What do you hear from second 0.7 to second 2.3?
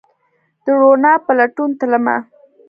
روڼا په لټون تلمه